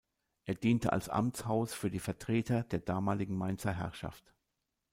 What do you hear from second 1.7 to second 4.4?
für die Vertreter der damaligen Mainzer Herrschaft.